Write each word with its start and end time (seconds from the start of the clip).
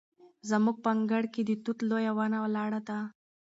زموږ 0.49 0.77
په 0.83 0.89
انګړ 0.95 1.23
کې 1.33 1.41
د 1.45 1.51
توت 1.63 1.79
لویه 1.89 2.11
ونه 2.17 2.37
ولاړه 2.43 2.79
ده. 2.87 2.99